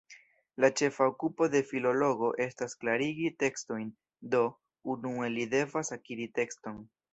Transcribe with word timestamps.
La 0.63 0.69
ĉefa 0.79 1.09
okupo 1.11 1.47
de 1.55 1.61
filologo 1.71 2.31
estas 2.47 2.73
klarigi 2.85 3.31
tekstojn, 3.45 3.93
do, 4.33 4.43
unue, 4.97 5.33
li 5.37 5.49
devas 5.55 5.97
akiri 6.01 6.31
tekston. 6.43 6.85